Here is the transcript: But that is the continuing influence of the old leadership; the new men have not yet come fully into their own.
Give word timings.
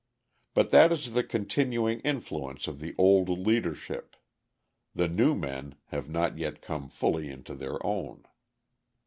But 0.55 0.71
that 0.71 0.91
is 0.91 1.13
the 1.13 1.23
continuing 1.23 1.99
influence 1.99 2.67
of 2.67 2.79
the 2.79 2.95
old 2.97 3.29
leadership; 3.29 4.15
the 4.95 5.07
new 5.07 5.35
men 5.35 5.75
have 5.89 6.09
not 6.09 6.39
yet 6.39 6.59
come 6.59 6.89
fully 6.89 7.29
into 7.29 7.53
their 7.53 7.77
own. 7.85 8.23